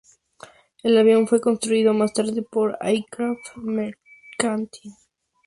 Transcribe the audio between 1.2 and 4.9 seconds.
fue construido más tarde por "Aircraft Mechanics,